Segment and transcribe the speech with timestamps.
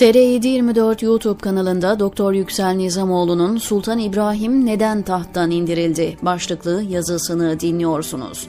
[0.00, 8.46] TR724 YouTube kanalında Doktor Yüksel Nizamoğlu'nun Sultan İbrahim neden tahttan indirildi başlıklı yazısını dinliyorsunuz.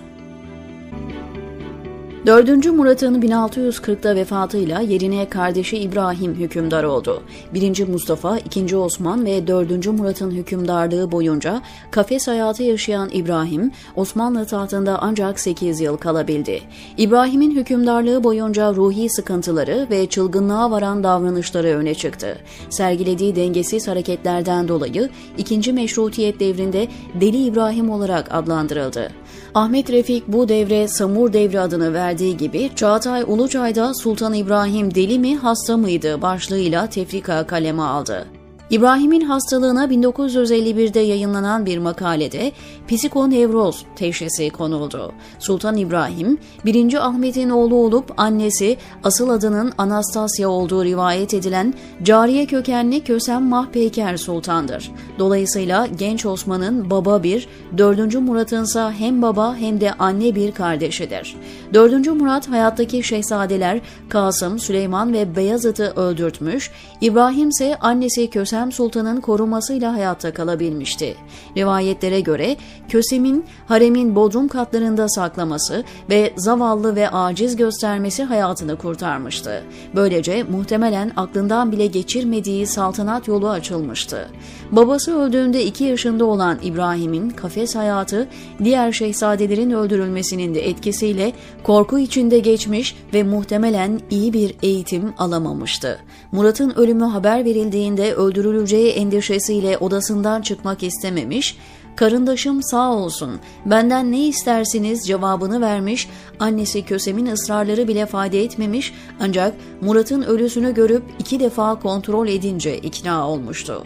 [2.26, 2.66] 4.
[2.66, 7.24] Murat'ın 1640'da vefatıyla yerine kardeşi İbrahim hükümdar oldu.
[7.54, 7.88] 1.
[7.88, 8.76] Mustafa, 2.
[8.76, 9.88] Osman ve 4.
[9.88, 11.62] Murat'ın hükümdarlığı boyunca
[11.92, 16.62] kafes hayatı yaşayan İbrahim, Osmanlı tahtında ancak 8 yıl kalabildi.
[16.98, 22.38] İbrahim'in hükümdarlığı boyunca ruhi sıkıntıları ve çılgınlığa varan davranışları öne çıktı.
[22.70, 25.74] Sergilediği dengesiz hareketlerden dolayı 2.
[25.74, 26.88] Meşrutiyet devrinde
[27.22, 29.21] Deli İbrahim olarak adlandırıldı.
[29.56, 35.38] Ahmet Refik bu devre Samur devri adını verdiği gibi Çağatay Uluçay'da Sultan İbrahim deli mi
[35.38, 38.41] hasta mıydı başlığıyla tefrika kaleme aldı.
[38.72, 42.52] İbrahim'in hastalığına 1951'de yayınlanan bir makalede
[42.88, 45.12] psikonevroz teşhisi konuldu.
[45.40, 47.06] Sultan İbrahim, 1.
[47.06, 54.92] Ahmet'in oğlu olup annesi asıl adının Anastasya olduğu rivayet edilen cariye kökenli Kösem Mahpeyker Sultan'dır.
[55.20, 58.16] Dolayısıyla genç Osman'ın baba bir, 4.
[58.16, 61.36] Murat'ın ise hem baba hem de anne bir kardeşidir.
[61.74, 62.08] 4.
[62.08, 69.94] Murat hayattaki şehzadeler Kasım, Süleyman ve Beyazıt'ı öldürtmüş, İbrahim ise annesi Kösem Kösem Sultan'ın korumasıyla
[69.94, 71.16] hayatta kalabilmişti.
[71.58, 72.58] Rivayetlere göre
[72.90, 79.64] Kösem'in haremin bodrum katlarında saklaması ve zavallı ve aciz göstermesi hayatını kurtarmıştı.
[79.96, 84.30] Böylece muhtemelen aklından bile geçirmediği saltanat yolu açılmıştı.
[84.72, 88.28] Babası öldüğünde 2 yaşında olan İbrahim'in kafes hayatı
[88.64, 96.00] diğer şehzadelerin öldürülmesinin de etkisiyle korku içinde geçmiş ve muhtemelen iyi bir eğitim alamamıştı.
[96.32, 101.58] Murat'ın ölümü haber verildiğinde öldürülmüştü öldürüleceği endişesiyle odasından çıkmak istememiş,
[101.96, 105.08] karındaşım sağ olsun, benden ne istersiniz?
[105.08, 112.28] cevabını vermiş, annesi Kösem'in ısrarları bile fayda etmemiş ancak Murat'ın ölüsünü görüp iki defa kontrol
[112.28, 113.84] edince ikna olmuştu.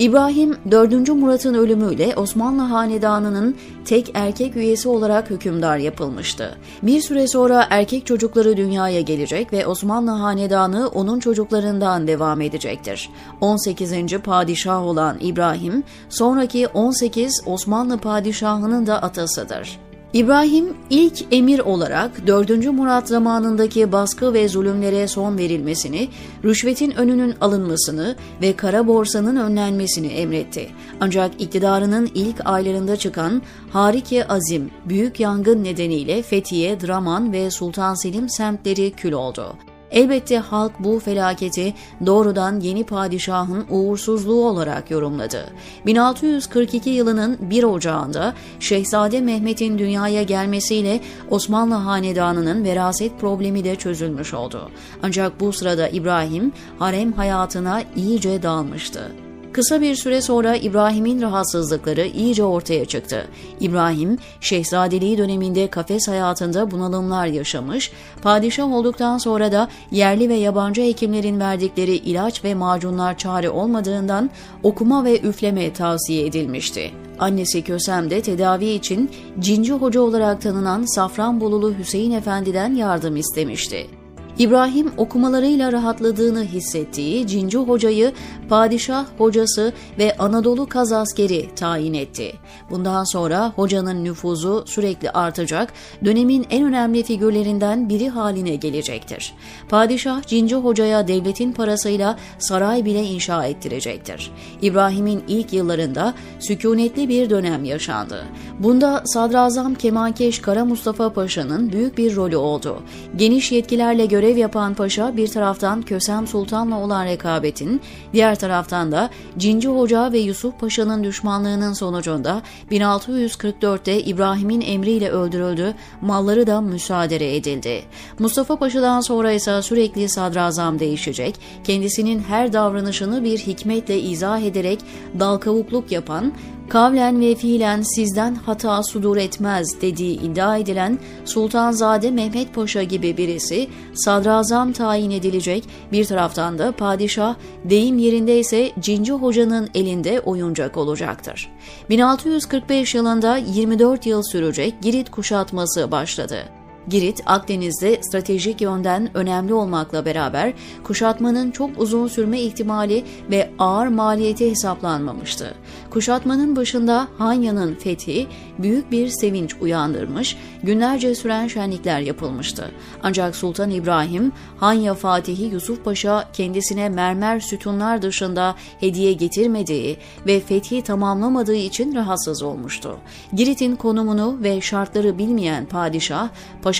[0.00, 1.08] İbrahim 4.
[1.08, 6.58] Murat'ın ölümüyle Osmanlı Hanedanı'nın tek erkek üyesi olarak hükümdar yapılmıştı.
[6.82, 13.10] Bir süre sonra erkek çocukları dünyaya gelecek ve Osmanlı Hanedanı onun çocuklarından devam edecektir.
[13.40, 14.18] 18.
[14.24, 19.89] padişah olan İbrahim, sonraki 18 Osmanlı padişahının da atasıdır.
[20.14, 22.66] İbrahim ilk emir olarak 4.
[22.66, 26.08] Murat zamanındaki baskı ve zulümlere son verilmesini,
[26.44, 30.70] rüşvetin önünün alınmasını ve kara borsanın önlenmesini emretti.
[31.00, 38.28] Ancak iktidarının ilk aylarında çıkan Harike Azim, büyük yangın nedeniyle Fethiye, Draman ve Sultan Selim
[38.28, 39.56] semtleri kül oldu.
[39.90, 41.74] Elbette halk bu felaketi
[42.06, 45.46] doğrudan yeni padişahın uğursuzluğu olarak yorumladı.
[45.86, 51.00] 1642 yılının 1 Ocağı'nda Şehzade Mehmet'in dünyaya gelmesiyle
[51.30, 54.70] Osmanlı Hanedanı'nın veraset problemi de çözülmüş oldu.
[55.02, 59.29] Ancak bu sırada İbrahim harem hayatına iyice dalmıştı.
[59.52, 63.28] Kısa bir süre sonra İbrahim'in rahatsızlıkları iyice ortaya çıktı.
[63.60, 71.40] İbrahim, şehzadeliği döneminde kafes hayatında bunalımlar yaşamış, padişah olduktan sonra da yerli ve yabancı hekimlerin
[71.40, 74.30] verdikleri ilaç ve macunlar çare olmadığından
[74.62, 76.90] okuma ve üfleme tavsiye edilmişti.
[77.18, 83.99] Annesi Kösem de tedavi için Cinci Hoca olarak tanınan Safranbolulu Hüseyin Efendi'den yardım istemişti.
[84.38, 88.12] İbrahim okumalarıyla rahatladığını hissettiği Cinci Hoca'yı
[88.48, 92.32] padişah hocası ve Anadolu kaz askeri tayin etti.
[92.70, 95.72] Bundan sonra hocanın nüfuzu sürekli artacak,
[96.04, 99.34] dönemin en önemli figürlerinden biri haline gelecektir.
[99.68, 104.32] Padişah Cinci Hoca'ya devletin parasıyla saray bile inşa ettirecektir.
[104.62, 108.24] İbrahim'in ilk yıllarında sükunetli bir dönem yaşandı.
[108.58, 112.82] Bunda Sadrazam Kemankeş Kara Mustafa Paşa'nın büyük bir rolü oldu.
[113.16, 117.80] Geniş yetkilerle göre görev yapan paşa bir taraftan Kösem Sultan'la olan rekabetin,
[118.12, 126.46] diğer taraftan da Cinci Hoca ve Yusuf Paşa'nın düşmanlığının sonucunda 1644'te İbrahim'in emriyle öldürüldü, malları
[126.46, 127.82] da müsaade edildi.
[128.18, 131.34] Mustafa Paşa'dan sonra ise sürekli sadrazam değişecek,
[131.64, 134.78] kendisinin her davranışını bir hikmetle izah ederek
[135.18, 136.32] dal kavukluk yapan,
[136.70, 143.68] kavlen ve fiilen sizden hata sudur etmez dediği iddia edilen Sultanzade Mehmet Paşa gibi birisi
[143.94, 147.34] sadrazam tayin edilecek, bir taraftan da padişah
[147.64, 151.50] deyim yerinde ise Cinci Hoca'nın elinde oyuncak olacaktır.
[151.90, 156.59] 1645 yılında 24 yıl sürecek Girit kuşatması başladı.
[156.90, 160.52] Girit, Akdeniz'de stratejik yönden önemli olmakla beraber
[160.84, 165.54] kuşatmanın çok uzun sürme ihtimali ve ağır maliyeti hesaplanmamıştı.
[165.90, 168.26] Kuşatmanın başında Hanya'nın fethi
[168.58, 172.70] büyük bir sevinç uyandırmış, günlerce süren şenlikler yapılmıştı.
[173.02, 179.96] Ancak Sultan İbrahim, Hanya Fatihi Yusuf Paşa kendisine mermer sütunlar dışında hediye getirmediği
[180.26, 182.96] ve fethi tamamlamadığı için rahatsız olmuştu.
[183.32, 186.28] Girit'in konumunu ve şartları bilmeyen padişah,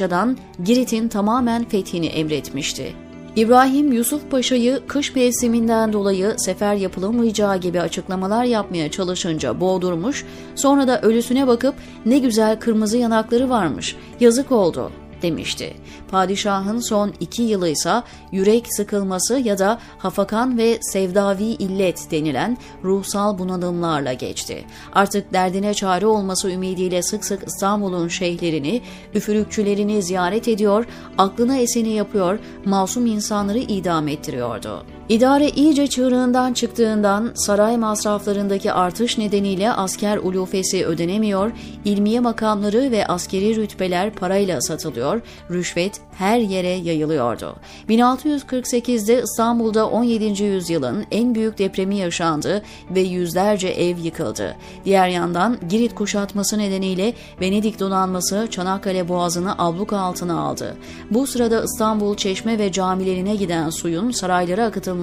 [0.00, 2.92] paşadan Girit'in tamamen fethini emretmişti.
[3.36, 11.00] İbrahim Yusuf Paşa'yı kış mevsiminden dolayı sefer yapılamayacağı gibi açıklamalar yapmaya çalışınca boğdurmuş, sonra da
[11.00, 11.74] ölüsüne bakıp
[12.06, 14.90] ne güzel kırmızı yanakları varmış, yazık oldu
[15.22, 15.74] demişti.
[16.10, 18.02] Padişahın son iki yılı ise
[18.32, 24.64] yürek sıkılması ya da hafakan ve sevdavi illet denilen ruhsal bunalımlarla geçti.
[24.92, 28.82] Artık derdine çare olması ümidiyle sık sık İstanbul'un şeyhlerini,
[29.14, 30.86] üfürükçülerini ziyaret ediyor,
[31.18, 34.84] aklına eseni yapıyor, masum insanları idam ettiriyordu.
[35.10, 41.52] İdare iyice çığırından çıktığından saray masraflarındaki artış nedeniyle asker ulufesi ödenemiyor,
[41.84, 45.20] ilmiye makamları ve askeri rütbeler parayla satılıyor,
[45.50, 47.56] rüşvet her yere yayılıyordu.
[47.88, 50.42] 1648'de İstanbul'da 17.
[50.42, 54.56] yüzyılın en büyük depremi yaşandı ve yüzlerce ev yıkıldı.
[54.84, 60.76] Diğer yandan Girit kuşatması nedeniyle Venedik donanması Çanakkale Boğazı'nı abluk altına aldı.
[61.10, 64.99] Bu sırada İstanbul çeşme ve camilerine giden suyun saraylara akıtılması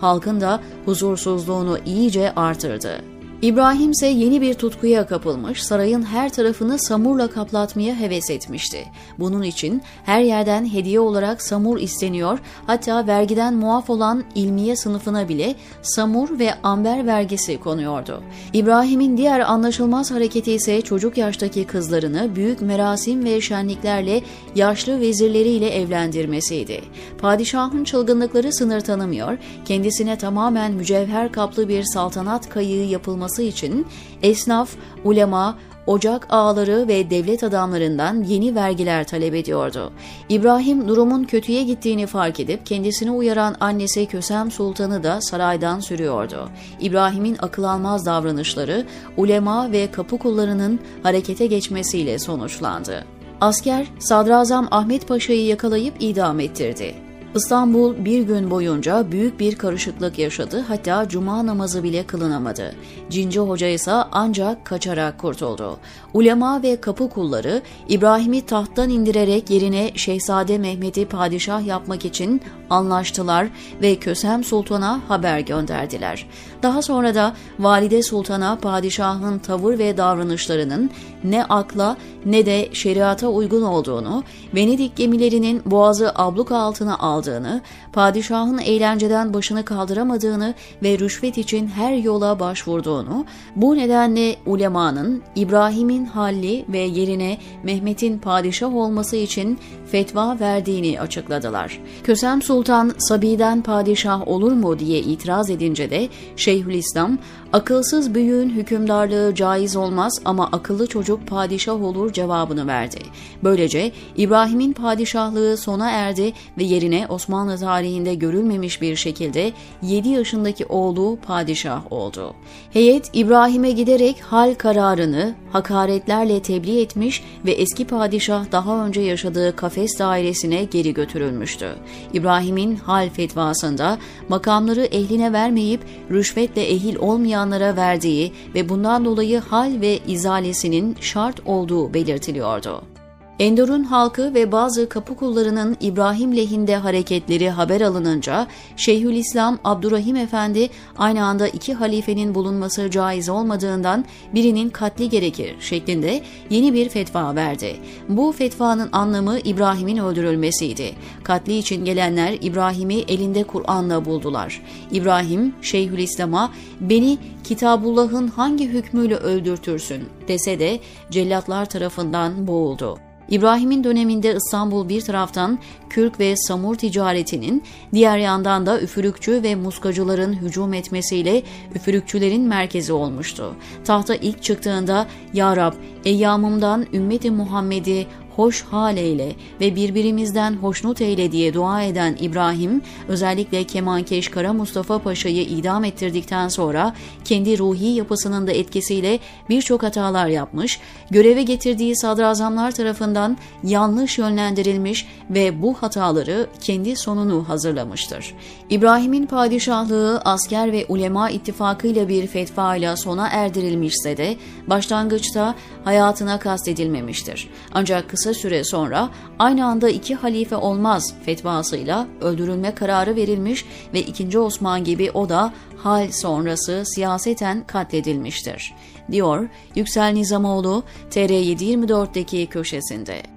[0.00, 3.13] halkın da huzursuzluğunu iyice artırdı.
[3.44, 8.84] İbrahim ise yeni bir tutkuya kapılmış, sarayın her tarafını samurla kaplatmaya heves etmişti.
[9.18, 15.54] Bunun için her yerden hediye olarak samur isteniyor, hatta vergiden muaf olan ilmiye sınıfına bile
[15.82, 18.22] samur ve amber vergisi konuyordu.
[18.52, 24.22] İbrahim'in diğer anlaşılmaz hareketi ise çocuk yaştaki kızlarını büyük merasim ve şenliklerle
[24.54, 26.80] yaşlı vezirleriyle evlendirmesiydi.
[27.18, 33.86] Padişahın çılgınlıkları sınır tanımıyor, kendisine tamamen mücevher kaplı bir saltanat kayığı yapılması yapılması için
[34.22, 34.70] esnaf,
[35.04, 39.92] ulema, ocak ağaları ve devlet adamlarından yeni vergiler talep ediyordu.
[40.28, 46.48] İbrahim durumun kötüye gittiğini fark edip kendisini uyaran annesi Kösem Sultan'ı da saraydan sürüyordu.
[46.80, 48.86] İbrahim'in akıl almaz davranışları
[49.16, 53.04] ulema ve kapı kullarının harekete geçmesiyle sonuçlandı.
[53.40, 57.03] Asker Sadrazam Ahmet Paşa'yı yakalayıp idam ettirdi.
[57.34, 62.74] İstanbul bir gün boyunca büyük bir karışıklık yaşadı hatta cuma namazı bile kılınamadı.
[63.10, 65.76] Cinci Hoca ise ancak kaçarak kurtuldu.
[66.12, 72.40] Ulema ve kapı kulları İbrahim'i tahttan indirerek yerine Şehzade Mehmet'i padişah yapmak için
[72.70, 73.48] anlaştılar
[73.82, 76.26] ve Kösem Sultan'a haber gönderdiler.
[76.62, 80.90] Daha sonra da Valide Sultan'a padişahın tavır ve davranışlarının
[81.24, 81.96] ne akla
[82.26, 84.22] ne de şeriata uygun olduğunu,
[84.54, 87.60] Venedik gemilerinin boğazı abluk altına aldığını,
[87.92, 93.24] padişahın eğlenceden başını kaldıramadığını ve rüşvet için her yola başvurduğunu,
[93.56, 101.80] bu nedenle ulemanın İbrahim'in halli ve yerine Mehmet'in padişah olması için fetva verdiğini açıkladılar.
[102.04, 107.18] Kösem Sultan Sabi'den padişah olur mu diye itiraz edince de Şeyhülislam
[107.54, 112.98] akılsız büyüğün hükümdarlığı caiz olmaz ama akıllı çocuk padişah olur cevabını verdi.
[113.44, 119.52] Böylece İbrahim'in padişahlığı sona erdi ve yerine Osmanlı tarihinde görülmemiş bir şekilde
[119.82, 122.34] 7 yaşındaki oğlu padişah oldu.
[122.72, 129.98] Heyet İbrahim'e giderek hal kararını hakaretlerle tebliğ etmiş ve eski padişah daha önce yaşadığı kafes
[129.98, 131.68] dairesine geri götürülmüştü.
[132.12, 133.98] İbrahim'in hal fetvasında
[134.28, 136.96] makamları ehline vermeyip rüşvetle ehil
[137.44, 142.93] olmayanlara verdiği ve bundan dolayı hal ve izalesinin şart olduğu belirtiliyordu.
[143.38, 151.24] Endor'un halkı ve bazı kapı kullarının İbrahim lehinde hareketleri haber alınınca Şeyhülislam Abdurrahim Efendi aynı
[151.24, 157.76] anda iki halifenin bulunması caiz olmadığından birinin katli gerekir şeklinde yeni bir fetva verdi.
[158.08, 160.94] Bu fetvanın anlamı İbrahim'in öldürülmesiydi.
[161.22, 164.62] Katli için gelenler İbrahim'i elinde Kur'an'la buldular.
[164.90, 172.98] İbrahim Şeyhülislam'a beni Kitabullah'ın hangi hükmüyle öldürtürsün dese de cellatlar tarafından boğuldu.
[173.28, 175.58] İbrahim'in döneminde İstanbul bir taraftan
[175.90, 177.62] kürk ve samur ticaretinin,
[177.92, 181.42] diğer yandan da üfürükçü ve muskacıların hücum etmesiyle
[181.74, 183.54] üfürükçülerin merkezi olmuştu.
[183.84, 185.72] Tahta ilk çıktığında Ya Rab,
[186.04, 193.64] eyyamımdan ümmeti Muhammed'i hoş hal eyle ve birbirimizden hoşnut eyle diye dua eden İbrahim, özellikle
[193.64, 200.80] Kemankeş Kara Mustafa Paşa'yı idam ettirdikten sonra kendi ruhi yapısının da etkisiyle birçok hatalar yapmış,
[201.10, 208.34] göreve getirdiği sadrazamlar tarafından yanlış yönlendirilmiş ve bu hataları kendi sonunu hazırlamıştır.
[208.70, 214.36] İbrahim'in padişahlığı asker ve ulema ittifakıyla bir fetva ile sona erdirilmişse de
[214.66, 217.50] başlangıçta hayatına kastedilmemiştir.
[217.74, 223.64] Ancak kısa süre sonra aynı anda iki halife olmaz fetvasıyla öldürülme kararı verilmiş
[223.94, 224.38] ve 2.
[224.38, 228.74] Osman gibi o da hal sonrası siyaseten katledilmiştir,
[229.12, 233.33] diyor Yüksel Nizamoğlu TR724'deki köşesinde.